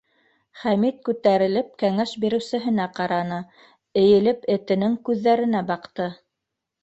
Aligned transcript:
Хәмит 0.59 0.95
күтәрелеп 1.09 1.67
кәңәш 1.83 2.13
биреүсеһенә 2.23 2.87
ҡараны, 2.99 3.37
эйелеп 4.03 4.49
этенең 4.57 4.95
күҙҙәренә 5.11 5.61
баҡты. 5.69 6.09